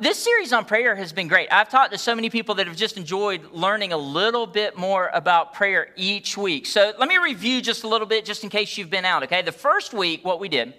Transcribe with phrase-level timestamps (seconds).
[0.00, 1.48] this series on prayer has been great.
[1.52, 5.10] I've talked to so many people that have just enjoyed learning a little bit more
[5.12, 6.66] about prayer each week.
[6.66, 9.42] So let me review just a little bit, just in case you've been out, okay?
[9.42, 10.74] The first week, what we did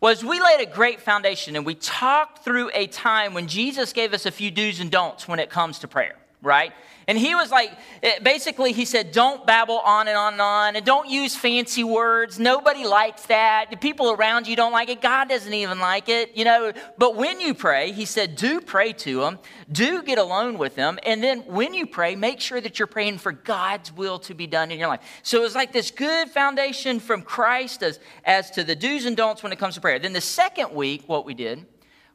[0.00, 4.12] was we laid a great foundation and we talked through a time when Jesus gave
[4.12, 6.16] us a few do's and don'ts when it comes to prayer,
[6.46, 6.72] right?
[7.08, 7.70] And he was like,
[8.02, 11.84] eh, basically, he said, don't babble on and on and on, and don't use fancy
[11.84, 12.40] words.
[12.40, 13.70] Nobody likes that.
[13.70, 15.00] The people around you don't like it.
[15.00, 16.72] God doesn't even like it, you know.
[16.98, 19.38] But when you pray, he said, do pray to him,
[19.70, 23.18] do get alone with him, and then when you pray, make sure that you're praying
[23.18, 25.20] for God's will to be done in your life.
[25.22, 29.16] So it was like this good foundation from Christ as, as to the do's and
[29.16, 30.00] don'ts when it comes to prayer.
[30.00, 31.66] Then the second week, what we did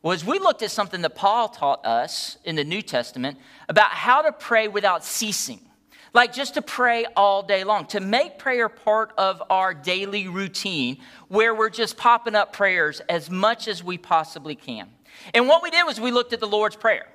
[0.02, 3.38] was we looked at something that Paul taught us in the New Testament
[3.70, 5.60] about how to pray without ceasing.
[6.14, 10.98] Like just to pray all day long, to make prayer part of our daily routine
[11.30, 14.90] where we're just popping up prayers as much as we possibly can.
[15.34, 17.08] And what we did was we looked at the Lord's Prayer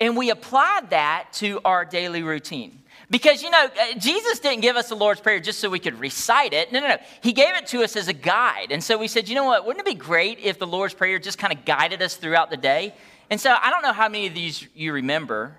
[0.00, 2.80] and we applied that to our daily routine.
[3.10, 6.00] Because, you know, uh, Jesus didn't give us the Lord's Prayer just so we could
[6.00, 6.72] recite it.
[6.72, 6.96] No, no, no.
[7.22, 8.72] He gave it to us as a guide.
[8.72, 9.66] And so we said, you know what?
[9.66, 12.56] Wouldn't it be great if the Lord's Prayer just kind of guided us throughout the
[12.56, 12.94] day?
[13.30, 15.54] And so I don't know how many of these you remember,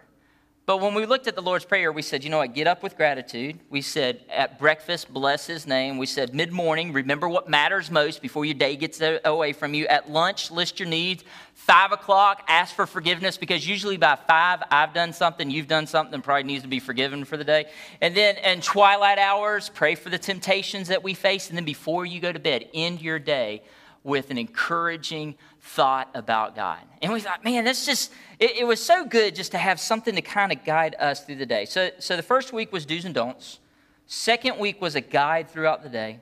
[0.65, 2.81] but when we looked at the Lord's Prayer, we said, you know what, get up
[2.81, 3.59] with gratitude.
[3.69, 5.99] We said, at breakfast, bless his name.
[5.99, 9.85] We said, mid morning, remember what matters most before your day gets away from you.
[9.85, 11.23] At lunch, list your needs.
[11.53, 16.21] Five o'clock, ask for forgiveness because usually by five, I've done something, you've done something,
[16.21, 17.65] probably needs to be forgiven for the day.
[18.01, 21.49] And then in twilight hours, pray for the temptations that we face.
[21.49, 23.61] And then before you go to bed, end your day
[24.03, 26.79] with an encouraging thought about God.
[27.01, 30.15] And we thought, man, that's just, it, it was so good just to have something
[30.15, 31.65] to kind of guide us through the day.
[31.65, 33.59] So, so the first week was do's and don'ts.
[34.05, 36.19] Second week was a guide throughout the day.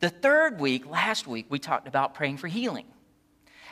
[0.00, 2.84] The third week, last week, we talked about praying for healing.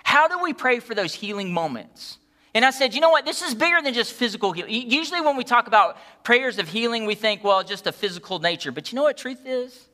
[0.05, 2.19] How do we pray for those healing moments?
[2.55, 3.27] And I said, you know what?
[3.27, 4.91] This is bigger than just physical healing.
[4.91, 8.73] Usually, when we talk about prayers of healing, we think, well, just a physical nature.
[8.73, 9.89] But you know what truth is?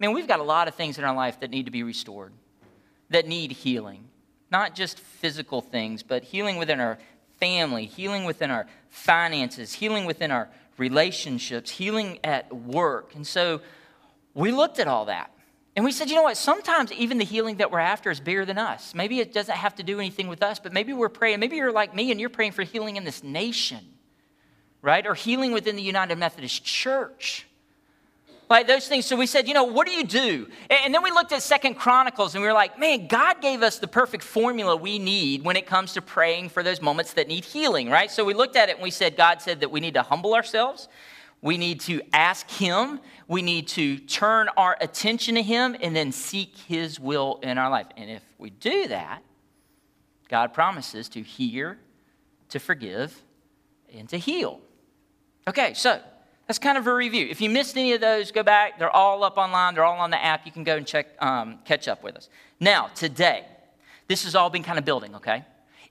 [0.00, 1.82] I mean, we've got a lot of things in our life that need to be
[1.82, 2.32] restored
[3.10, 4.08] that need healing.
[4.52, 6.98] Not just physical things, but healing within our
[7.40, 13.14] family, healing within our finances, healing within our relationships, healing at work.
[13.14, 13.62] And so
[14.34, 15.32] we looked at all that.
[15.74, 16.36] And we said, you know what?
[16.36, 18.94] Sometimes even the healing that we're after is bigger than us.
[18.94, 21.40] Maybe it doesn't have to do anything with us, but maybe we're praying.
[21.40, 23.80] Maybe you're like me and you're praying for healing in this nation,
[24.82, 25.06] right?
[25.06, 27.46] Or healing within the United Methodist Church
[28.52, 29.06] like those things.
[29.06, 30.48] So we said, you know, what do you do?
[30.70, 33.78] And then we looked at Second Chronicles and we were like, man, God gave us
[33.78, 37.44] the perfect formula we need when it comes to praying for those moments that need
[37.44, 38.10] healing, right?
[38.10, 40.34] So we looked at it and we said, God said that we need to humble
[40.34, 40.88] ourselves.
[41.40, 43.00] We need to ask Him.
[43.26, 47.68] We need to turn our attention to Him and then seek His will in our
[47.68, 47.86] life.
[47.96, 49.22] And if we do that,
[50.28, 51.78] God promises to hear,
[52.50, 53.20] to forgive,
[53.92, 54.60] and to heal.
[55.48, 56.00] Okay, so
[56.46, 57.26] that's kind of a review.
[57.30, 58.78] If you missed any of those, go back.
[58.78, 60.44] They're all up online, they're all on the app.
[60.44, 62.28] You can go and check, um, catch up with us.
[62.60, 63.46] Now, today,
[64.08, 65.44] this has all been kind of building, okay?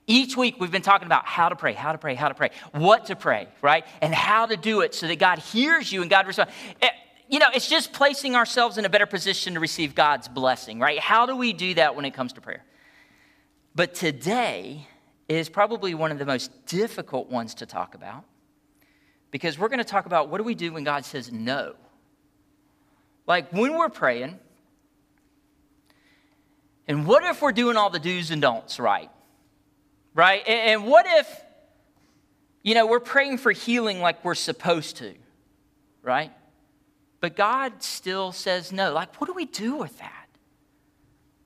[0.06, 2.50] Each week we've been talking about how to pray, how to pray, how to pray,
[2.72, 3.86] what to pray, right?
[4.00, 6.52] And how to do it so that God hears you and God responds.
[6.80, 6.90] Eh,
[7.28, 10.98] you know, it's just placing ourselves in a better position to receive God's blessing, right?
[10.98, 12.64] How do we do that when it comes to prayer?
[13.74, 14.86] But today
[15.28, 18.24] is probably one of the most difficult ones to talk about
[19.32, 21.74] because we're going to talk about what do we do when God says no.
[23.26, 24.38] Like when we're praying,
[26.86, 29.10] and what if we're doing all the do's and don'ts right?
[30.14, 30.46] Right?
[30.46, 31.42] And what if,
[32.62, 35.14] you know, we're praying for healing like we're supposed to,
[36.02, 36.30] right?
[37.20, 38.92] But God still says no.
[38.92, 40.26] Like, what do we do with that?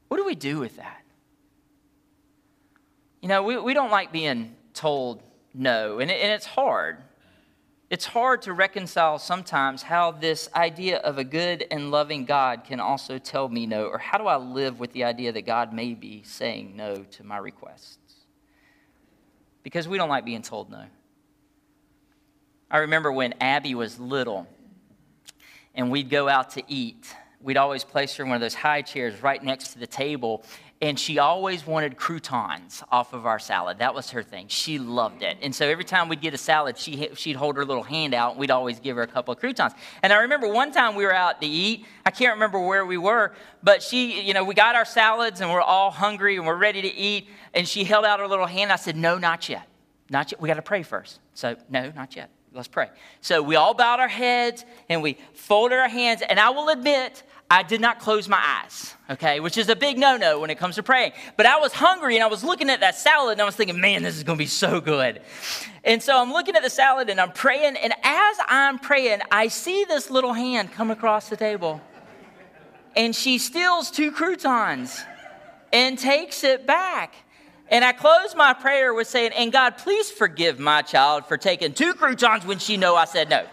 [0.08, 1.03] What do we do with that?
[3.20, 5.22] You know, we, we don't like being told
[5.54, 6.98] no, and, it, and it's hard.
[7.88, 12.80] It's hard to reconcile sometimes how this idea of a good and loving God can
[12.80, 15.94] also tell me no, or how do I live with the idea that God may
[15.94, 17.98] be saying no to my requests?
[19.62, 20.84] Because we don't like being told no.
[22.68, 24.48] I remember when Abby was little
[25.72, 28.83] and we'd go out to eat, we'd always place her in one of those high
[28.83, 30.42] chairs right next to the table,
[30.82, 33.78] and she always wanted croutons off of our salad.
[33.78, 34.48] That was her thing.
[34.48, 35.38] She loved it.
[35.40, 38.32] And so every time we'd get a salad, she, she'd hold her little hand out,
[38.32, 39.72] and we'd always give her a couple of croutons.
[40.02, 41.86] And I remember one time we were out to eat.
[42.04, 43.32] I can't remember where we were,
[43.62, 46.82] but she, you know, we got our salads, and we're all hungry, and we're ready
[46.82, 47.28] to eat.
[47.54, 48.70] And she held out her little hand.
[48.70, 49.66] I said, No, not yet.
[50.10, 50.40] Not yet.
[50.40, 51.20] We got to pray first.
[51.32, 52.30] So, no, not yet.
[52.52, 52.90] let's pray.
[53.20, 56.22] So we all bowed our heads and we folded our hands.
[56.22, 59.98] And I will admit, I did not close my eyes, okay, which is a big
[59.98, 61.13] no no when it comes to praying.
[61.37, 63.81] But I was hungry and I was looking at that salad and I was thinking,
[63.81, 65.22] man, this is gonna be so good.
[65.84, 67.77] And so I'm looking at the salad and I'm praying.
[67.77, 71.81] And as I'm praying, I see this little hand come across the table.
[72.97, 75.04] And she steals two croutons
[75.72, 77.15] and takes it back.
[77.69, 81.75] And I close my prayer with saying, And God, please forgive my child for taking
[81.75, 83.47] two croutons when she know I said no.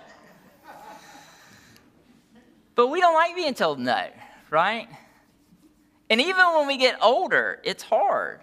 [2.76, 4.08] But we don't like being told no,
[4.50, 4.88] right?
[6.10, 8.42] And even when we get older, it's hard.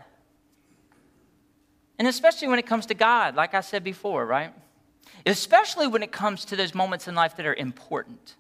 [1.99, 4.53] And especially when it comes to God, like I said before, right?
[5.27, 8.37] Especially when it comes to those moments in life that are important.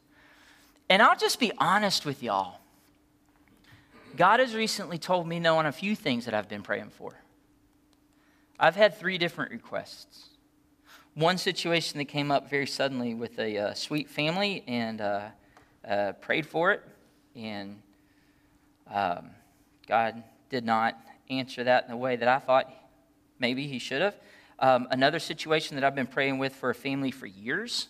[0.88, 2.60] And I'll just be honest with y'all.
[4.16, 7.12] God has recently told me no on a few things that I've been praying for.
[8.58, 10.30] I've had three different requests.
[11.14, 15.28] One situation that came up very suddenly with a uh, sweet family, and uh,
[15.86, 16.82] uh, prayed for it,
[17.34, 17.80] and
[18.92, 19.30] um,
[19.86, 20.98] God did not
[21.28, 22.72] answer that in the way that I thought
[23.38, 24.16] maybe He should have.
[24.58, 27.88] Um, another situation that I've been praying with for a family for years,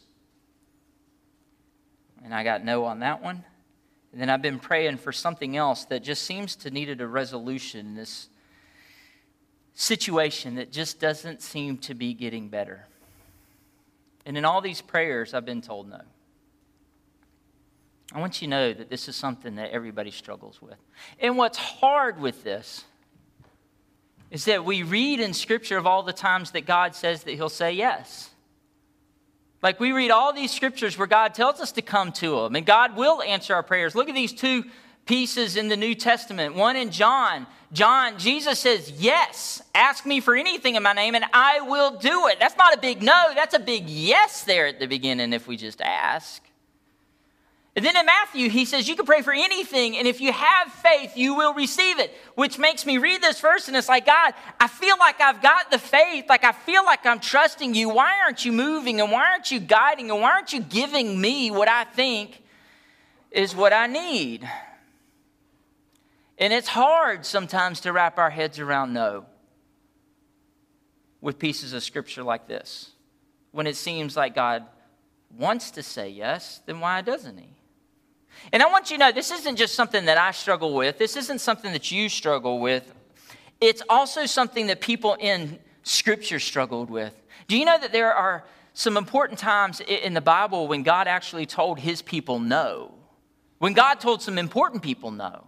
[2.24, 3.44] and I got no on that one.
[4.12, 7.94] And then I've been praying for something else that just seems to needed a resolution.
[7.94, 8.28] This
[9.74, 12.86] situation that just doesn't seem to be getting better.
[14.26, 16.00] And in all these prayers, I've been told no.
[18.12, 20.76] I want you to know that this is something that everybody struggles with.
[21.20, 22.84] And what's hard with this
[24.30, 27.48] is that we read in Scripture of all the times that God says that He'll
[27.48, 28.30] say yes.
[29.62, 32.64] Like we read all these scriptures where God tells us to come to Him, and
[32.64, 33.94] God will answer our prayers.
[33.94, 34.64] Look at these two
[35.06, 36.54] pieces in the New Testament.
[36.54, 37.46] One in John.
[37.72, 42.28] John, Jesus says, Yes, ask me for anything in my name, and I will do
[42.28, 42.40] it.
[42.40, 45.56] That's not a big no, that's a big yes there at the beginning if we
[45.56, 46.42] just ask.
[47.76, 50.72] And then in Matthew, he says, You can pray for anything, and if you have
[50.72, 52.12] faith, you will receive it.
[52.34, 55.70] Which makes me read this verse, and it's like, God, I feel like I've got
[55.70, 57.88] the faith, like I feel like I'm trusting you.
[57.88, 61.50] Why aren't you moving, and why aren't you guiding, and why aren't you giving me
[61.52, 62.42] what I think
[63.30, 64.48] is what I need?
[66.38, 69.26] And it's hard sometimes to wrap our heads around no
[71.20, 72.90] with pieces of scripture like this.
[73.52, 74.64] When it seems like God
[75.36, 77.59] wants to say yes, then why doesn't He?
[78.52, 81.16] And I want you to know this isn't just something that I struggle with, this
[81.16, 82.92] isn't something that you struggle with.
[83.60, 87.14] It's also something that people in Scripture struggled with.
[87.48, 91.46] Do you know that there are some important times in the Bible when God actually
[91.46, 92.94] told his people no?
[93.58, 95.44] When God told some important people no.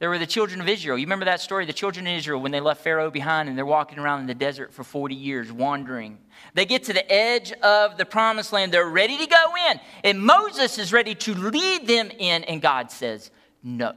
[0.00, 0.98] There were the children of Israel.
[0.98, 1.64] You remember that story?
[1.64, 4.34] The children of Israel, when they left Pharaoh behind and they're walking around in the
[4.34, 6.18] desert for 40 years, wandering.
[6.54, 8.72] They get to the edge of the promised land.
[8.72, 9.80] They're ready to go in.
[10.04, 12.44] And Moses is ready to lead them in.
[12.44, 13.30] And God says,
[13.62, 13.94] No.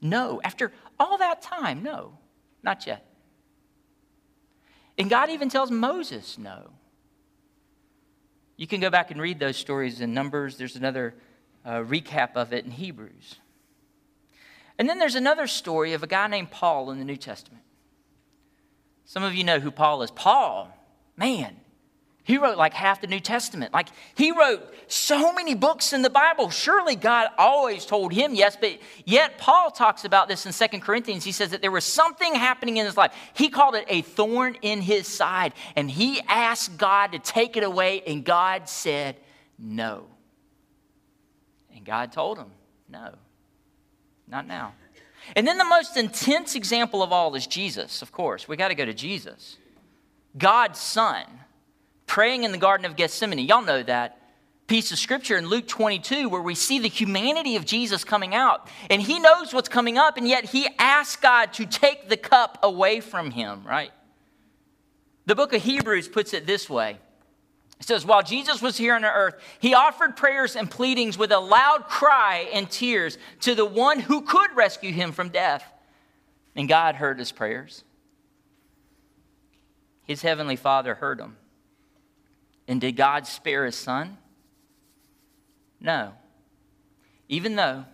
[0.00, 0.40] No.
[0.44, 2.18] After all that time, no.
[2.62, 3.04] Not yet.
[4.98, 6.70] And God even tells Moses, No.
[8.56, 10.56] You can go back and read those stories in Numbers.
[10.56, 11.14] There's another
[11.64, 13.36] uh, recap of it in Hebrews.
[14.78, 17.62] And then there's another story of a guy named Paul in the New Testament.
[19.04, 20.10] Some of you know who Paul is.
[20.10, 20.70] Paul,
[21.18, 21.56] man,
[22.22, 23.72] he wrote like half the New Testament.
[23.72, 26.50] Like he wrote so many books in the Bible.
[26.50, 31.24] Surely God always told him yes, but yet Paul talks about this in Second Corinthians.
[31.24, 33.14] He says that there was something happening in his life.
[33.32, 37.62] He called it a thorn in his side, and he asked God to take it
[37.62, 39.16] away, and God said
[39.58, 40.04] no.
[41.74, 42.50] And God told him,
[42.90, 43.14] no.
[44.26, 44.74] Not now.
[45.34, 48.46] And then the most intense example of all is Jesus, of course.
[48.46, 49.56] We got to go to Jesus.
[50.38, 51.24] God's Son,
[52.06, 53.38] praying in the Garden of Gethsemane.
[53.40, 54.18] Y'all know that
[54.66, 58.68] piece of scripture in Luke 22 where we see the humanity of Jesus coming out.
[58.90, 62.58] And he knows what's coming up, and yet he asks God to take the cup
[62.62, 63.90] away from him, right?
[65.26, 66.98] The book of Hebrews puts it this way
[67.80, 71.38] it says, While Jesus was here on earth, he offered prayers and pleadings with a
[71.38, 75.64] loud cry and tears to the one who could rescue him from death.
[76.56, 77.84] And God heard his prayers.
[80.08, 81.36] His heavenly Father heard him.
[82.66, 84.16] And did God spare his son?
[85.80, 86.14] No.
[87.28, 87.84] Even though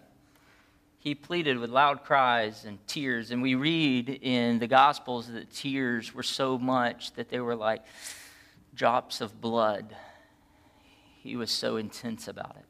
[1.01, 6.15] he pleaded with loud cries and tears, and we read in the Gospels that tears
[6.15, 7.83] were so much that they were like,
[8.75, 9.95] drops of blood.
[11.21, 12.65] He was so intense about it.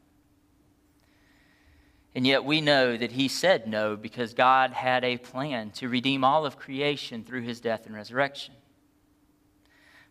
[2.15, 6.23] And yet we know that he said no because God had a plan to redeem
[6.23, 8.55] all of creation through his death and resurrection.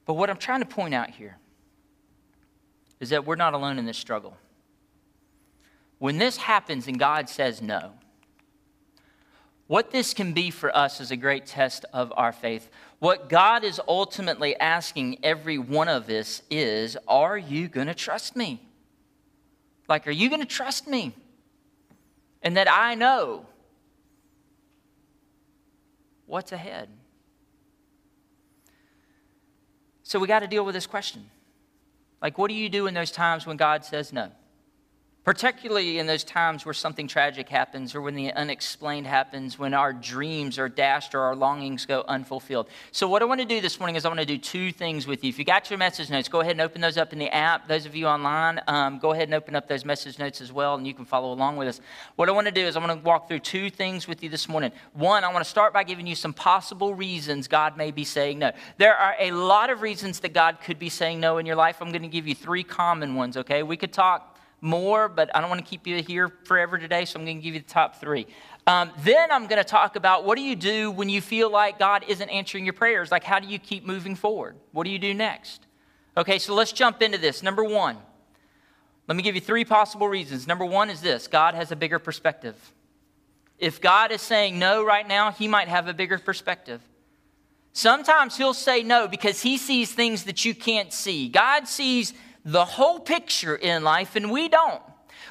[0.06, 1.38] But what I'm trying to point out here
[3.00, 4.36] is that we're not alone in this struggle.
[5.98, 7.92] When this happens and God says no,
[9.66, 12.68] what this can be for us is a great test of our faith.
[12.98, 18.36] What God is ultimately asking every one of us is Are you going to trust
[18.36, 18.60] me?
[19.88, 21.14] Like, are you going to trust me?
[22.42, 23.46] And that I know
[26.26, 26.88] what's ahead.
[30.04, 31.28] So we got to deal with this question.
[32.22, 34.30] Like, what do you do in those times when God says no?
[35.24, 39.92] Particularly in those times where something tragic happens or when the unexplained happens, when our
[39.92, 42.68] dreams are dashed or our longings go unfulfilled.
[42.92, 45.06] So, what I want to do this morning is I want to do two things
[45.06, 45.30] with you.
[45.30, 47.66] If you got your message notes, go ahead and open those up in the app.
[47.66, 50.74] Those of you online, um, go ahead and open up those message notes as well,
[50.74, 51.80] and you can follow along with us.
[52.16, 54.28] What I want to do is I want to walk through two things with you
[54.28, 54.72] this morning.
[54.92, 58.38] One, I want to start by giving you some possible reasons God may be saying
[58.38, 58.52] no.
[58.76, 61.78] There are a lot of reasons that God could be saying no in your life.
[61.80, 63.62] I'm going to give you three common ones, okay?
[63.62, 64.33] We could talk
[64.64, 67.42] more, but I don't want to keep you here forever today, so I'm going to
[67.42, 68.26] give you the top three.
[68.66, 71.78] Um, then I'm going to talk about what do you do when you feel like
[71.78, 73.10] God isn't answering your prayers?
[73.10, 74.56] Like, how do you keep moving forward?
[74.72, 75.66] What do you do next?
[76.16, 77.42] Okay, so let's jump into this.
[77.42, 77.98] Number one,
[79.06, 80.46] let me give you three possible reasons.
[80.46, 82.56] Number one is this God has a bigger perspective.
[83.58, 86.80] If God is saying no right now, He might have a bigger perspective.
[87.72, 91.28] Sometimes He'll say no because He sees things that you can't see.
[91.28, 92.14] God sees
[92.44, 94.82] the whole picture in life, and we don't.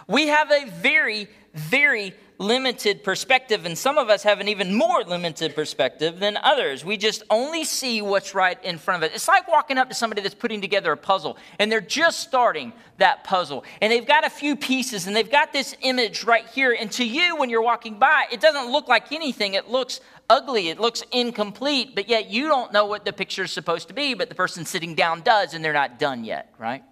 [0.07, 5.03] We have a very, very limited perspective, and some of us have an even more
[5.03, 6.83] limited perspective than others.
[6.83, 9.15] We just only see what's right in front of us.
[9.15, 12.73] It's like walking up to somebody that's putting together a puzzle, and they're just starting
[12.97, 16.75] that puzzle, and they've got a few pieces, and they've got this image right here.
[16.77, 19.53] And to you, when you're walking by, it doesn't look like anything.
[19.53, 23.51] It looks ugly, it looks incomplete, but yet you don't know what the picture is
[23.51, 26.83] supposed to be, but the person sitting down does, and they're not done yet, right?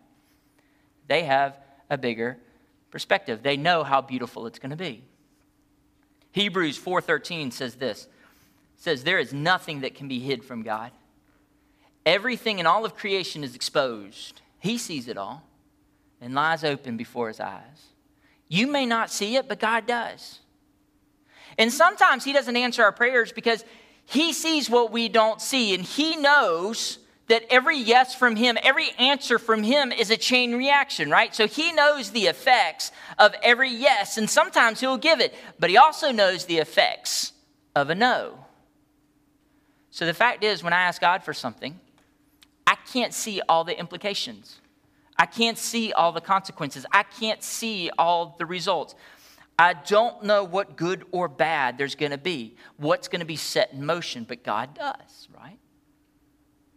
[1.12, 1.58] They have
[1.90, 2.38] a bigger
[2.90, 3.44] perspective.
[3.44, 5.04] They know how beautiful it's going to be.
[6.32, 8.08] Hebrews 4:13 says this.
[8.78, 10.92] Says there is nothing that can be hid from God.
[12.06, 14.40] Everything in all of creation is exposed.
[14.60, 15.44] He sees it all
[16.22, 17.90] and lies open before his eyes.
[18.48, 20.40] You may not see it, but God does.
[21.58, 23.66] And sometimes he doesn't answer our prayers because
[24.06, 27.00] he sees what we don't see and he knows
[27.32, 31.34] that every yes from him, every answer from him is a chain reaction, right?
[31.34, 35.78] So he knows the effects of every yes, and sometimes he'll give it, but he
[35.78, 37.32] also knows the effects
[37.74, 38.38] of a no.
[39.92, 41.80] So the fact is, when I ask God for something,
[42.68, 44.60] I can't see all the implications.
[45.18, 46.86] I can't see all the consequences.
[46.92, 48.94] I can't see all the results.
[49.58, 53.38] I don't know what good or bad there's going to be, what's going to be
[53.38, 55.60] set in motion, but God does, right?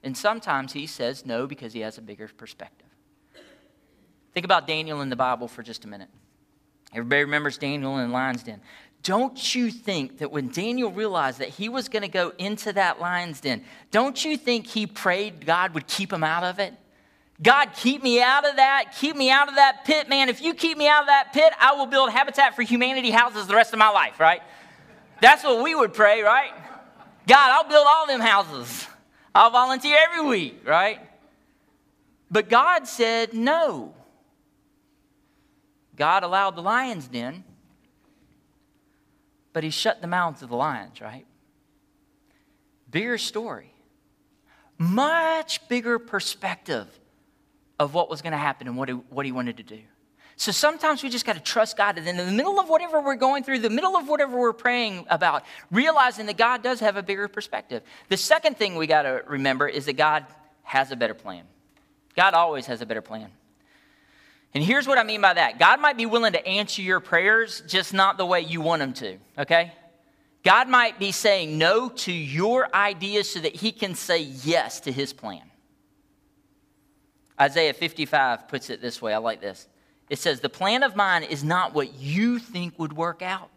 [0.05, 2.87] And sometimes he says no because he has a bigger perspective.
[4.35, 6.11] Think about Daniel in the Bible for just a minute.
[6.93, 8.61] Everybody remembers Daniel in the lion's den.
[9.03, 13.01] Don't you think that when Daniel realized that he was going to go into that
[13.01, 16.75] lion's den, don't you think he prayed God would keep him out of it?
[17.43, 18.95] God, keep me out of that.
[18.99, 20.29] Keep me out of that pit, man.
[20.29, 23.47] If you keep me out of that pit, I will build Habitat for Humanity houses
[23.47, 24.43] the rest of my life, right?
[25.21, 26.53] That's what we would pray, right?
[27.27, 28.87] God, I'll build all them houses.
[29.35, 31.01] I'll volunteer every week, right?
[32.31, 33.95] But God said no.
[35.97, 37.45] God allowed the lions den,
[39.53, 41.27] but he shut the mouths of the lions, right?
[42.91, 43.73] Bigger story.
[44.79, 46.89] Much bigger perspective
[47.79, 49.81] of what was going to happen and what he, what he wanted to do.
[50.37, 51.97] So sometimes we just got to trust God.
[51.97, 55.07] And in the middle of whatever we're going through, the middle of whatever we're praying
[55.09, 57.83] about, realizing that God does have a bigger perspective.
[58.09, 60.27] The second thing we got to remember is that God
[60.65, 61.45] has a better plan.
[62.17, 63.31] God always has a better plan.
[64.55, 67.63] And here's what I mean by that God might be willing to answer your prayers,
[67.67, 69.73] just not the way you want Him to, okay?
[70.45, 74.93] God might be saying no to your ideas so that He can say yes to
[74.93, 75.43] His plan.
[77.41, 79.67] Isaiah 55 puts it this way I like this.
[80.11, 83.51] It says, The plan of mine is not what you think would work out.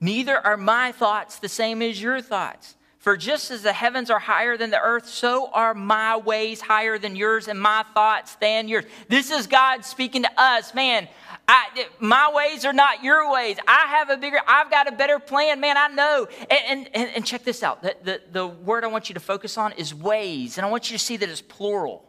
[0.00, 2.76] Neither are my thoughts the same as your thoughts.
[3.06, 6.98] For just as the heavens are higher than the earth, so are my ways higher
[6.98, 8.84] than yours, and my thoughts than yours.
[9.06, 10.74] This is God speaking to us.
[10.74, 11.06] Man,
[11.46, 13.58] I, my ways are not your ways.
[13.68, 15.60] I have a bigger, I've got a better plan.
[15.60, 16.26] Man, I know.
[16.50, 17.80] And, and, and check this out.
[17.80, 20.58] The, the, the word I want you to focus on is ways.
[20.58, 22.04] And I want you to see that it's plural.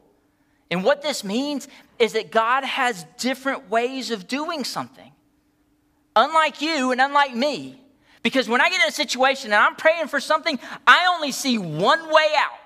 [0.70, 5.12] And what this means is that God has different ways of doing something.
[6.16, 7.82] Unlike you and unlike me.
[8.24, 11.58] Because when I get in a situation and I'm praying for something, I only see
[11.58, 12.60] one way out.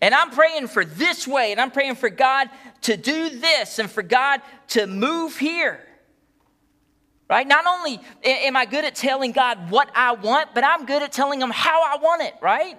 [0.00, 2.48] And I'm praying for this way, and I'm praying for God
[2.82, 5.80] to do this, and for God to move here.
[7.28, 7.46] Right?
[7.46, 11.12] Not only am I good at telling God what I want, but I'm good at
[11.12, 12.78] telling Him how I want it, right?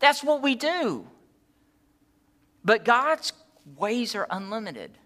[0.00, 1.06] That's what we do.
[2.64, 3.32] But God's
[3.76, 4.96] ways are unlimited.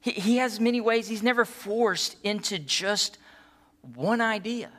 [0.00, 1.08] He, he has many ways.
[1.08, 3.18] He's never forced into just
[3.94, 4.70] one idea.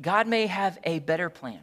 [0.00, 1.60] God may have a better plan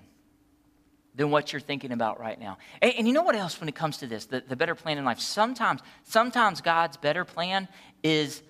[1.15, 2.57] than what you're thinking about right now.
[2.81, 4.97] And, and, you know what else when it comes to this, the, the better plan
[4.97, 5.19] in life?
[5.19, 7.67] Sometimes, sometimes God's better plan
[8.03, 8.41] is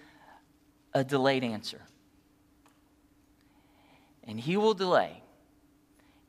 [0.94, 1.82] a delayed answer.
[4.24, 5.19] And he will delay.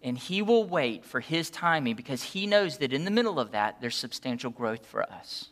[0.03, 3.53] And he will wait for his timing because he knows that in the middle of
[3.53, 5.49] that, there's substantial growth for us.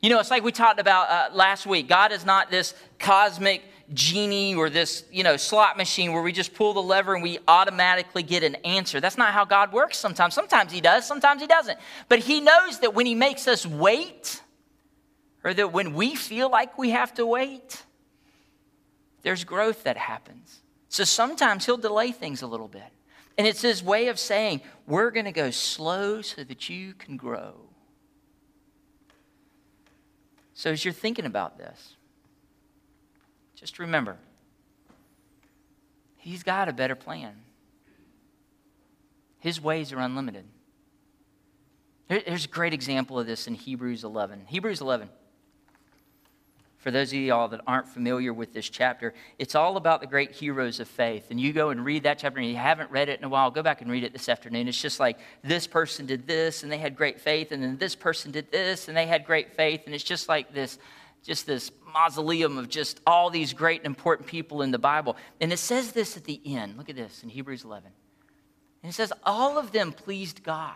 [0.00, 1.88] You know, it's like we talked about uh, last week.
[1.88, 3.62] God is not this cosmic
[3.94, 7.38] genie or this, you know, slot machine where we just pull the lever and we
[7.46, 9.00] automatically get an answer.
[9.00, 10.34] That's not how God works sometimes.
[10.34, 11.78] Sometimes he does, sometimes he doesn't.
[12.08, 14.40] But he knows that when he makes us wait,
[15.44, 17.82] or that when we feel like we have to wait,
[19.22, 20.60] there's growth that happens.
[20.88, 22.82] So sometimes he'll delay things a little bit.
[23.38, 27.16] And it's his way of saying, we're going to go slow so that you can
[27.16, 27.54] grow.
[30.54, 31.96] So as you're thinking about this,
[33.54, 34.16] just remember,
[36.16, 37.34] he's got a better plan.
[39.38, 40.44] His ways are unlimited.
[42.08, 44.46] Here's a great example of this in Hebrews 11.
[44.46, 45.08] Hebrews 11
[46.82, 50.32] for those of y'all that aren't familiar with this chapter, it's all about the great
[50.32, 51.28] heroes of faith.
[51.30, 53.52] And you go and read that chapter, and you haven't read it in a while,
[53.52, 54.66] go back and read it this afternoon.
[54.66, 57.94] It's just like this person did this, and they had great faith, and then this
[57.94, 59.82] person did this, and they had great faith.
[59.86, 60.76] And it's just like this,
[61.22, 65.16] just this mausoleum of just all these great and important people in the Bible.
[65.40, 66.76] And it says this at the end.
[66.76, 67.92] Look at this in Hebrews 11.
[68.82, 70.74] And it says, All of them pleased God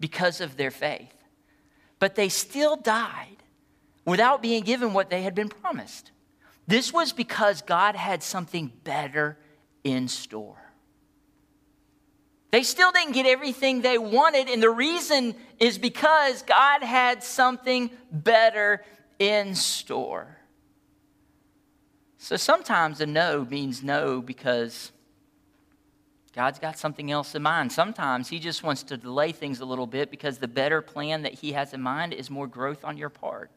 [0.00, 1.14] because of their faith,
[2.00, 3.36] but they still died
[4.08, 6.12] without being given what they had been promised.
[6.66, 9.38] This was because God had something better
[9.84, 10.56] in store.
[12.50, 17.90] They still didn't get everything they wanted, and the reason is because God had something
[18.10, 18.82] better
[19.18, 20.38] in store.
[22.16, 24.90] So sometimes a no means no because
[26.34, 27.72] God's got something else in mind.
[27.72, 31.34] Sometimes He just wants to delay things a little bit because the better plan that
[31.34, 33.50] He has in mind is more growth on your part.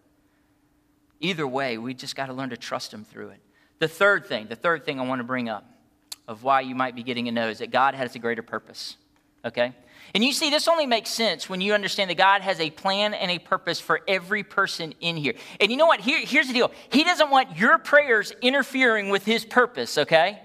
[1.22, 3.40] Either way, we just got to learn to trust Him through it.
[3.80, 5.66] The third thing, the third thing I want to bring up
[6.28, 8.98] of why you might be getting a no is that God has a greater purpose.
[9.46, 9.74] Okay?
[10.14, 13.14] And you see, this only makes sense when you understand that God has a plan
[13.14, 15.34] and a purpose for every person in here.
[15.60, 16.00] And you know what?
[16.00, 20.40] Here, here's the deal He doesn't want your prayers interfering with His purpose, okay?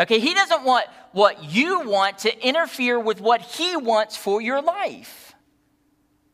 [0.00, 4.60] Okay, He doesn't want what you want to interfere with what He wants for your
[4.60, 5.31] life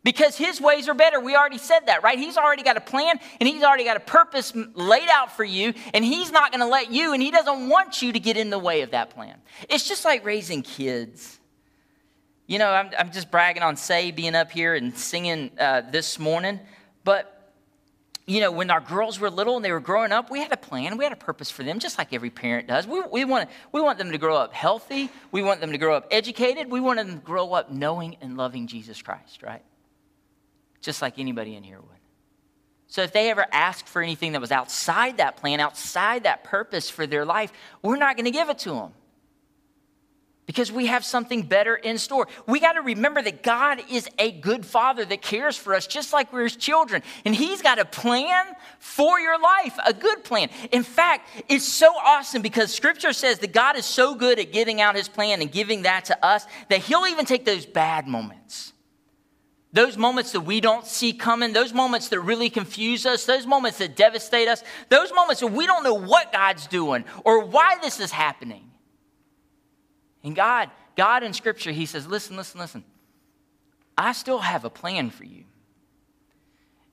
[0.04, 1.20] because his ways are better.
[1.20, 2.18] We already said that, right?
[2.18, 5.74] He's already got a plan and he's already got a purpose laid out for you,
[5.92, 8.50] and he's not going to let you, and he doesn't want you to get in
[8.50, 9.37] the way of that plan.
[9.68, 11.38] It's just like raising kids.
[12.46, 16.18] You know, I'm, I'm just bragging on Say being up here and singing uh, this
[16.18, 16.61] morning,
[17.04, 17.34] but
[18.28, 20.56] you know, when our girls were little and they were growing up, we had a
[20.56, 22.87] plan, we had a purpose for them, just like every parent does.
[22.87, 25.94] We, we, want, we want them to grow up healthy, we want them to grow
[25.94, 29.62] up educated, we want them to grow up knowing and loving Jesus Christ, right?
[30.80, 31.98] Just like anybody in here would.
[32.86, 36.88] So if they ever ask for anything that was outside that plan, outside that purpose
[36.88, 38.92] for their life, we're not going to give it to them
[40.46, 42.26] because we have something better in store.
[42.46, 46.14] We got to remember that God is a good father that cares for us just
[46.14, 47.02] like we're his children.
[47.26, 48.46] And he's got a plan
[48.78, 50.48] for your life, a good plan.
[50.72, 54.80] In fact, it's so awesome because scripture says that God is so good at getting
[54.80, 58.72] out his plan and giving that to us that he'll even take those bad moments
[59.78, 63.78] those moments that we don't see coming, those moments that really confuse us, those moments
[63.78, 68.00] that devastate us, those moments that we don't know what God's doing or why this
[68.00, 68.72] is happening.
[70.24, 72.82] And God, God in Scripture, He says, listen, listen, listen.
[73.96, 75.44] I still have a plan for you.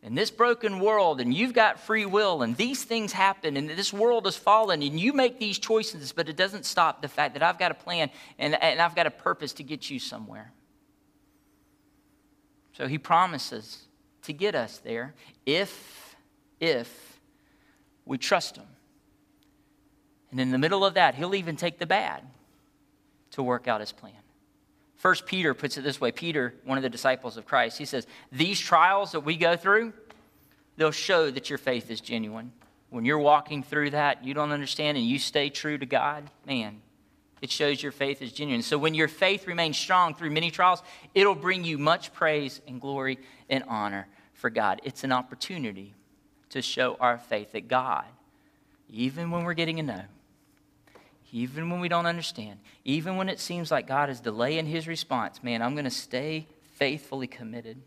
[0.03, 3.91] In this broken world, and you've got free will, and these things happen, and this
[3.91, 7.41] world is fallen, and you make these choices, but it doesn't stop the fact that
[7.41, 10.53] I've got a plan and, and I've got a purpose to get you somewhere.
[12.77, 13.83] So he promises
[14.23, 15.13] to get us there
[15.45, 16.15] if,
[16.59, 17.19] if
[18.05, 18.65] we trust him.
[20.31, 22.21] And in the middle of that, he'll even take the bad
[23.31, 24.13] to work out his plan.
[24.97, 28.07] First Peter puts it this way Peter, one of the disciples of Christ, he says,
[28.31, 29.93] These trials that we go through,
[30.75, 32.51] they'll show that your faith is genuine.
[32.89, 36.81] When you're walking through that, you don't understand, and you stay true to God, man,
[37.41, 38.61] It shows your faith is genuine.
[38.61, 40.81] So when your faith remains strong through many trials,
[41.13, 43.19] it'll bring you much praise and glory
[43.49, 44.81] and honor for God.
[44.83, 45.93] It's an opportunity
[46.49, 48.05] to show our faith that God,
[48.89, 50.01] even when we're getting a no,
[51.31, 55.43] even when we don't understand, even when it seems like God is delaying his response,
[55.43, 57.77] man, I'm going to stay faithfully committed.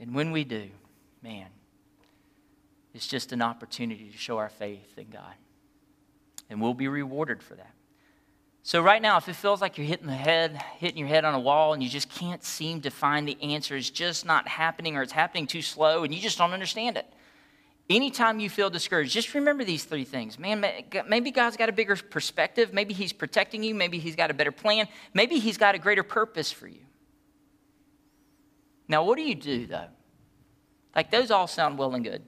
[0.00, 0.68] And when we do,
[1.22, 1.48] man,
[2.94, 5.34] it's just an opportunity to show our faith in God.
[6.50, 7.72] And we'll be rewarded for that.
[8.62, 11.34] So, right now, if it feels like you're hitting the head, hitting your head on
[11.34, 14.96] a wall, and you just can't seem to find the answer, it's just not happening,
[14.96, 17.06] or it's happening too slow, and you just don't understand it.
[17.88, 20.38] Anytime you feel discouraged, just remember these three things.
[20.38, 20.62] Man,
[21.06, 22.74] maybe God's got a bigger perspective.
[22.74, 23.74] Maybe He's protecting you.
[23.74, 24.86] Maybe He's got a better plan.
[25.14, 26.82] Maybe He's got a greater purpose for you.
[28.86, 29.88] Now, what do you do, though?
[30.94, 32.22] Like, those all sound well and good.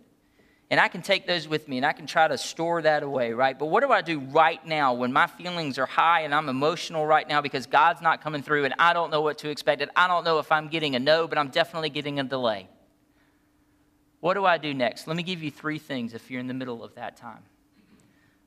[0.70, 3.32] And I can take those with me and I can try to store that away,
[3.32, 3.58] right?
[3.58, 7.04] But what do I do right now when my feelings are high and I'm emotional
[7.04, 9.82] right now because God's not coming through and I don't know what to expect?
[9.82, 12.68] And I don't know if I'm getting a no, but I'm definitely getting a delay.
[14.20, 15.08] What do I do next?
[15.08, 17.42] Let me give you three things if you're in the middle of that time.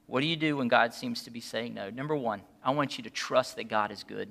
[0.07, 1.89] What do you do when God seems to be saying no?
[1.89, 4.29] Number one, I want you to trust that God is good.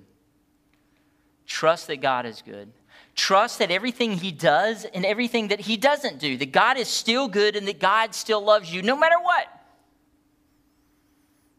[1.47, 2.73] Trust that God is good.
[3.15, 7.29] Trust that everything He does and everything that He doesn't do, that God is still
[7.29, 9.47] good and that God still loves you no matter what.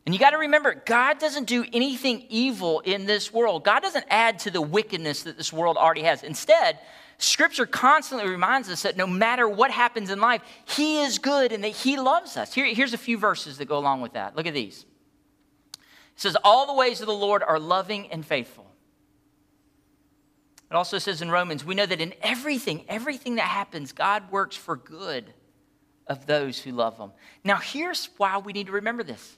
[0.06, 3.63] And you got to remember, God doesn't do anything evil in this world.
[3.63, 6.24] God doesn't add to the wickedness that this world already has.
[6.24, 6.80] Instead,
[7.19, 11.63] Scripture constantly reminds us that no matter what happens in life, He is good and
[11.63, 12.54] that He loves us.
[12.54, 14.36] Here, here's a few verses that go along with that.
[14.36, 14.86] Look at these.
[15.74, 15.80] It
[16.22, 18.62] says, All the ways of the Lord are loving and faithful.
[20.73, 24.55] It also says in Romans, we know that in everything, everything that happens, God works
[24.55, 25.31] for good
[26.07, 27.12] of those who love Him.
[27.43, 29.38] Now, here's why we need to remember this.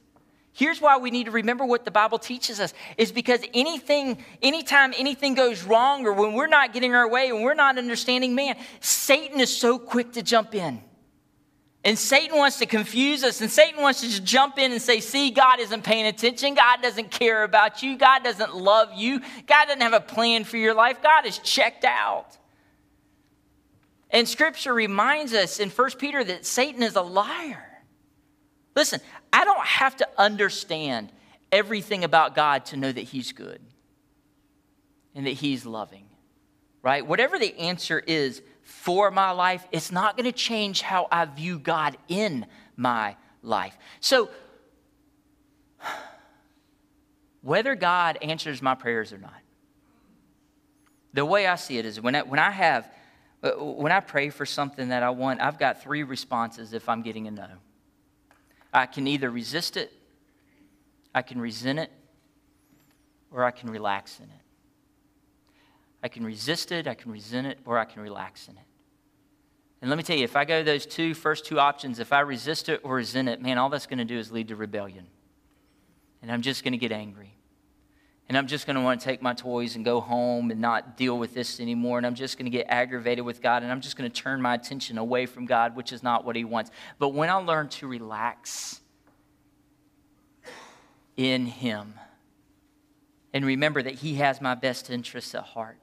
[0.53, 4.93] Here's why we need to remember what the Bible teaches us is because anything, anytime
[4.97, 8.55] anything goes wrong or when we're not getting our way and we're not understanding, man,
[8.79, 10.81] Satan is so quick to jump in.
[11.85, 14.99] And Satan wants to confuse us, and Satan wants to just jump in and say,
[14.99, 16.55] See, God isn't paying attention.
[16.55, 17.95] God doesn't care about you.
[17.95, 19.19] God doesn't love you.
[19.19, 21.03] God doesn't have a plan for your life.
[21.03, 22.37] God is checked out.
[24.09, 27.83] And scripture reminds us in 1 Peter that Satan is a liar.
[28.75, 28.99] Listen,
[29.31, 31.11] I don't have to understand
[31.51, 33.61] everything about God to know that He's good
[35.13, 36.07] and that He's loving,
[36.81, 37.05] right?
[37.05, 41.60] Whatever the answer is, for my life, it's not going to change how I view
[41.60, 43.78] God in my life.
[43.99, 44.30] So,
[47.41, 49.39] whether God answers my prayers or not,
[51.13, 52.91] the way I see it is when I, when I have,
[53.43, 57.04] uh, when I pray for something that I want, I've got three responses if I'm
[57.04, 57.47] getting a no.
[58.73, 59.93] I can either resist it,
[61.13, 61.91] I can resent it,
[63.30, 64.44] or I can relax in it.
[66.05, 68.63] I can resist it, I can resent it, or I can relax in it.
[69.81, 72.19] And let me tell you, if I go those two first two options, if I
[72.19, 75.07] resist it or resent it, man, all that's going to do is lead to rebellion.
[76.21, 77.33] And I'm just going to get angry.
[78.29, 80.95] And I'm just going to want to take my toys and go home and not
[80.95, 81.97] deal with this anymore.
[81.97, 83.63] And I'm just going to get aggravated with God.
[83.63, 86.35] And I'm just going to turn my attention away from God, which is not what
[86.35, 86.69] He wants.
[86.99, 88.79] But when I learn to relax
[91.17, 91.95] in Him
[93.33, 95.79] and remember that He has my best interests at heart,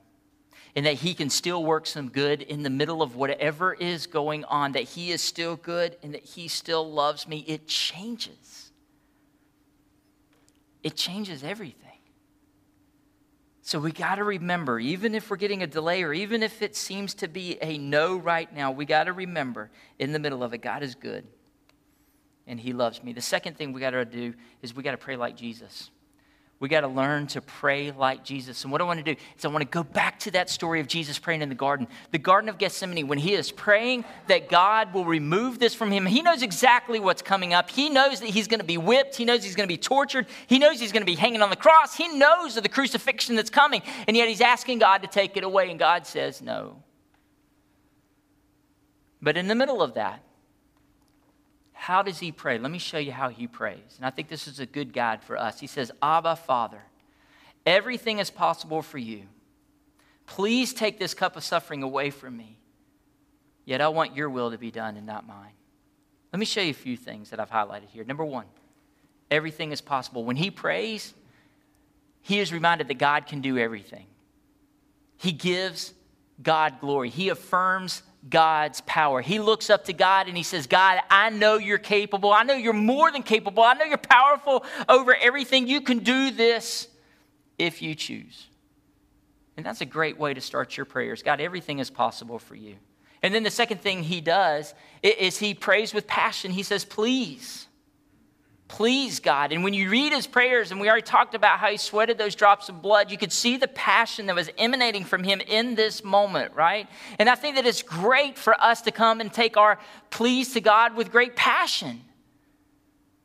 [0.75, 4.45] and that He can still work some good in the middle of whatever is going
[4.45, 8.71] on, that He is still good and that He still loves me, it changes.
[10.83, 11.89] It changes everything.
[13.65, 16.75] So we got to remember, even if we're getting a delay or even if it
[16.75, 20.53] seems to be a no right now, we got to remember in the middle of
[20.53, 21.25] it, God is good
[22.47, 23.13] and He loves me.
[23.13, 25.91] The second thing we got to do is we got to pray like Jesus.
[26.63, 28.63] We got to learn to pray like Jesus.
[28.63, 30.79] And what I want to do is I want to go back to that story
[30.79, 34.49] of Jesus praying in the garden, the Garden of Gethsemane, when he is praying that
[34.49, 36.07] God will remove this from him.
[36.07, 37.69] He knows exactly what's coming up.
[37.69, 39.17] He knows that he's going to be whipped.
[39.17, 40.29] He knows he's going to be tortured.
[40.47, 41.97] He knows he's going to be hanging on the cross.
[41.97, 43.83] He knows of the crucifixion that's coming.
[44.07, 45.69] And yet he's asking God to take it away.
[45.69, 46.81] And God says no.
[49.21, 50.23] But in the middle of that,
[51.83, 52.59] how does he pray?
[52.59, 53.97] Let me show you how he prays.
[53.97, 55.59] And I think this is a good guide for us.
[55.59, 56.81] He says, Abba, Father,
[57.67, 59.25] everything is possible for you.
[60.25, 62.57] Please take this cup of suffering away from me.
[63.65, 65.55] Yet I want your will to be done and not mine.
[66.33, 68.05] Let me show you a few things that I've highlighted here.
[68.05, 68.47] Number one,
[69.29, 70.23] everything is possible.
[70.23, 71.13] When he prays,
[72.21, 74.07] he is reminded that God can do everything.
[75.17, 75.95] He gives
[76.41, 77.09] God glory.
[77.11, 79.21] He affirms God's power.
[79.21, 82.33] He looks up to God and he says, God, I know you're capable.
[82.33, 83.63] I know you're more than capable.
[83.63, 85.67] I know you're powerful over everything.
[85.67, 86.89] You can do this
[87.59, 88.47] if you choose.
[89.57, 91.23] And that's a great way to start your prayers.
[91.23, 92.77] God, everything is possible for you.
[93.23, 96.51] And then the second thing he does is he prays with passion.
[96.51, 97.67] He says, Please,
[98.73, 99.53] please, God.
[99.53, 102.35] And when you read his prayers, and we already talked about how he sweated those
[102.35, 106.03] drops of blood, you could see the passion that was emanating from him in this
[106.03, 106.89] moment, right?
[107.19, 110.63] And I think that it's great for us to come and take our pleas to
[110.63, 112.01] God with great passion.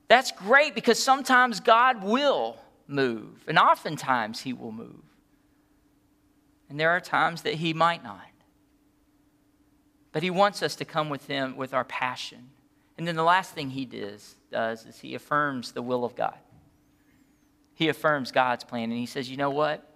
[0.09, 5.01] That's great because sometimes God will move, and oftentimes he will move.
[6.69, 8.19] And there are times that he might not.
[10.11, 12.49] But he wants us to come with him with our passion.
[12.97, 16.37] And then the last thing he does, does is he affirms the will of God.
[17.73, 19.87] He affirms God's plan and he says, You know what?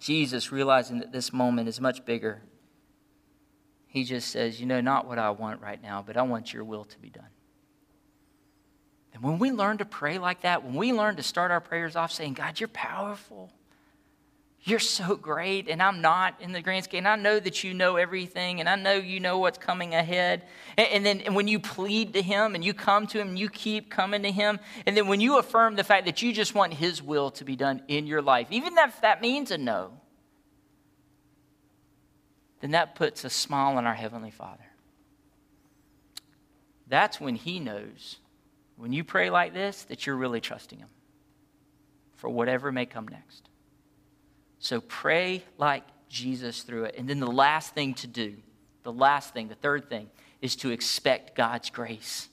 [0.00, 2.42] Jesus, realizing that this moment is much bigger,
[3.86, 6.64] he just says, You know, not what I want right now, but I want your
[6.64, 7.28] will to be done.
[9.12, 11.96] And when we learn to pray like that, when we learn to start our prayers
[11.96, 13.50] off saying, God, you're powerful,
[14.66, 17.06] you're so great, and I'm not in the grand scheme.
[17.06, 20.42] And I know that you know everything, and I know you know what's coming ahead.
[20.76, 23.38] And, and then and when you plead to Him and you come to Him and
[23.38, 26.52] you keep coming to Him, and then when you affirm the fact that you just
[26.52, 29.92] want His will to be done in your life, even if that means a no,
[32.60, 34.66] then that puts a smile on our Heavenly Father.
[36.88, 38.16] That's when He knows,
[38.76, 40.88] when you pray like this, that you're really trusting Him
[42.16, 43.48] for whatever may come next.
[44.58, 46.94] So pray like Jesus through it.
[46.98, 48.34] And then the last thing to do,
[48.82, 50.08] the last thing, the third thing,
[50.40, 52.28] is to expect God's grace.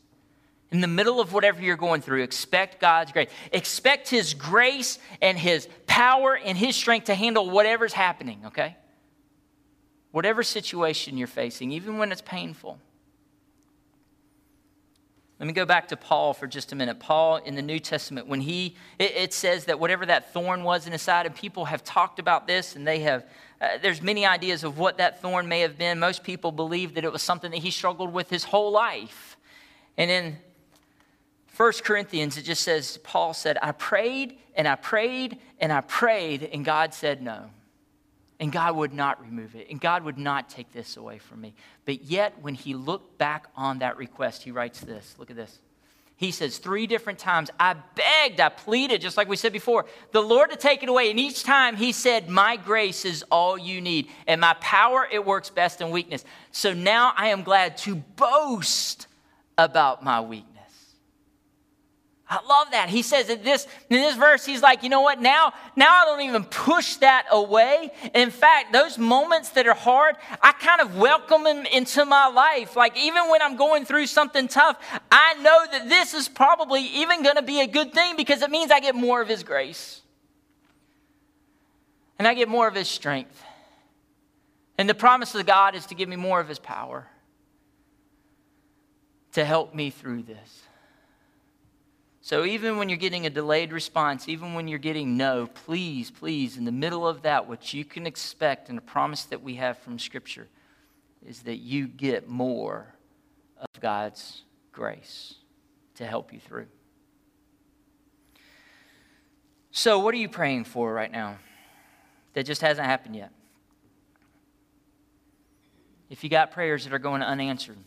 [0.72, 3.30] In the middle of whatever you're going through, expect God's grace.
[3.52, 8.76] Expect His grace and His power and His strength to handle whatever's happening, okay?
[10.12, 12.80] Whatever situation you're facing, even when it's painful.
[15.40, 17.00] Let me go back to Paul for just a minute.
[17.00, 20.86] Paul in the New Testament, when he, it, it says that whatever that thorn was
[20.86, 23.26] in his side, and people have talked about this, and they have,
[23.60, 26.00] uh, there's many ideas of what that thorn may have been.
[26.00, 29.38] Most people believe that it was something that he struggled with his whole life.
[29.98, 30.38] And in
[31.58, 36.44] 1 Corinthians, it just says, Paul said, I prayed and I prayed and I prayed,
[36.52, 37.50] and God said no.
[38.44, 39.70] And God would not remove it.
[39.70, 41.54] And God would not take this away from me.
[41.86, 45.16] But yet, when he looked back on that request, he writes this.
[45.18, 45.60] Look at this.
[46.18, 50.20] He says, three different times, I begged, I pleaded, just like we said before, the
[50.20, 51.10] Lord to take it away.
[51.10, 54.10] And each time he said, My grace is all you need.
[54.28, 56.26] And my power, it works best in weakness.
[56.52, 59.08] So now I am glad to boast
[59.58, 60.53] about my weakness.
[62.34, 62.90] I love that.
[62.90, 65.22] He says that this in this verse, he's like, you know what?
[65.22, 67.92] Now, now I don't even push that away.
[68.16, 72.76] In fact, those moments that are hard, I kind of welcome them into my life.
[72.76, 74.78] Like even when I'm going through something tough,
[75.12, 78.50] I know that this is probably even going to be a good thing because it
[78.50, 80.02] means I get more of his grace.
[82.18, 83.44] And I get more of his strength.
[84.80, 87.08] And the promise of God is to give me more of his power
[89.34, 90.63] to help me through this.
[92.24, 96.56] So even when you're getting a delayed response, even when you're getting no, please, please,
[96.56, 99.78] in the middle of that, what you can expect and a promise that we have
[99.80, 100.48] from Scripture
[101.28, 102.96] is that you get more
[103.58, 105.36] of God's grace
[105.96, 106.68] to help you through.
[109.72, 111.40] So, what are you praying for right now
[112.36, 113.34] that just hasn't happened yet?
[116.10, 117.80] If you got prayers that are going unanswered,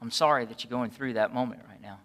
[0.00, 1.98] I'm sorry that you're going through that moment right now.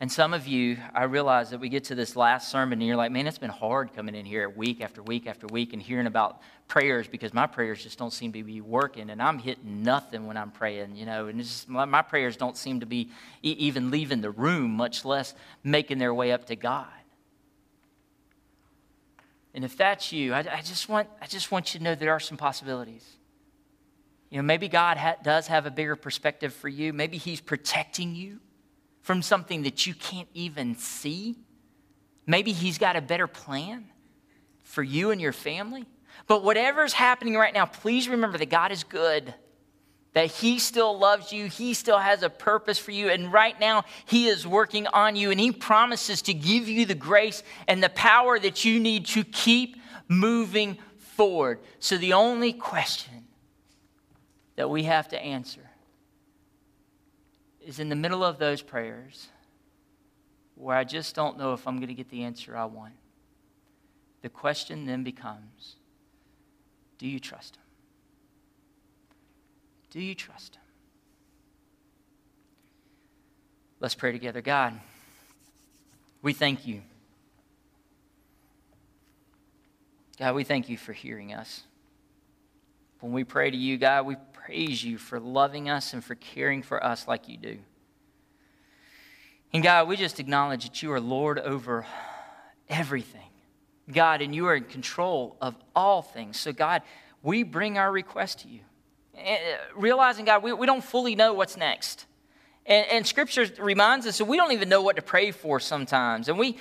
[0.00, 2.96] And some of you, I realize that we get to this last sermon and you're
[2.96, 6.06] like, man, it's been hard coming in here week after week after week and hearing
[6.06, 10.28] about prayers because my prayers just don't seem to be working and I'm hitting nothing
[10.28, 13.10] when I'm praying, you know, and just, my prayers don't seem to be
[13.42, 16.86] even leaving the room, much less making their way up to God.
[19.52, 22.12] And if that's you, I, I just, want, I just want you to know there
[22.12, 23.17] are some possibilities.
[24.30, 26.92] You know, maybe God ha- does have a bigger perspective for you.
[26.92, 28.40] Maybe He's protecting you
[29.00, 31.36] from something that you can't even see.
[32.26, 33.86] Maybe He's got a better plan
[34.62, 35.86] for you and your family.
[36.26, 39.32] But whatever's happening right now, please remember that God is good,
[40.12, 43.84] that He still loves you, He still has a purpose for you, and right now
[44.04, 47.88] He is working on you, and He promises to give you the grace and the
[47.88, 51.60] power that you need to keep moving forward.
[51.78, 53.17] So the only question
[54.58, 55.70] that we have to answer
[57.64, 59.28] is in the middle of those prayers
[60.56, 62.94] where I just don't know if I'm going to get the answer I want.
[64.22, 65.76] The question then becomes
[66.98, 67.62] do you trust Him?
[69.90, 70.62] Do you trust Him?
[73.78, 74.40] Let's pray together.
[74.40, 74.74] God,
[76.20, 76.82] we thank you.
[80.18, 81.62] God, we thank you for hearing us.
[82.98, 84.16] When we pray to you, God, we
[84.48, 87.58] praise you for loving us and for caring for us like you do.
[89.52, 91.84] And God, we just acknowledge that you are Lord over
[92.66, 93.28] everything.
[93.92, 96.40] God, and you are in control of all things.
[96.40, 96.80] So, God,
[97.22, 98.60] we bring our request to you.
[99.18, 99.38] Eh,
[99.76, 102.06] realizing, God, we, we don't fully know what's next.
[102.64, 106.30] And, and Scripture reminds us that we don't even know what to pray for sometimes.
[106.30, 106.56] And we,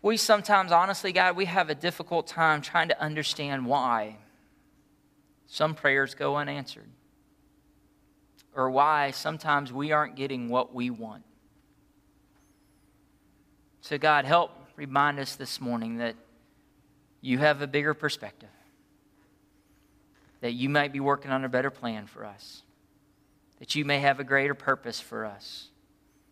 [0.00, 4.16] we sometimes, honestly, God, we have a difficult time trying to understand why
[5.46, 6.90] some prayers go unanswered
[8.56, 11.22] or why sometimes we aren't getting what we want.
[13.82, 16.16] So, God, help remind us this morning that
[17.20, 18.48] you have a bigger perspective,
[20.40, 22.62] that you might be working on a better plan for us,
[23.58, 25.68] that you may have a greater purpose for us,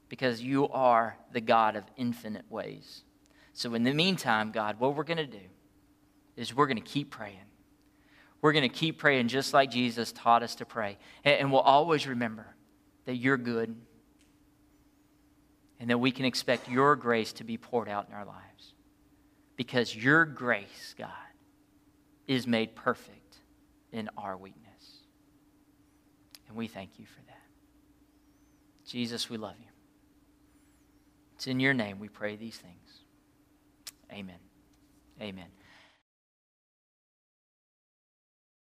[0.08, 3.02] because you are the God of infinite ways.
[3.52, 5.46] So, in the meantime, God, what we're going to do
[6.36, 7.38] is we're going to keep praying.
[8.44, 10.98] We're going to keep praying just like Jesus taught us to pray.
[11.24, 12.46] And we'll always remember
[13.06, 13.74] that you're good
[15.80, 18.74] and that we can expect your grace to be poured out in our lives.
[19.56, 21.08] Because your grace, God,
[22.26, 23.38] is made perfect
[23.92, 24.98] in our weakness.
[26.46, 27.46] And we thank you for that.
[28.86, 29.70] Jesus, we love you.
[31.36, 33.04] It's in your name we pray these things.
[34.12, 34.36] Amen.
[35.18, 35.46] Amen.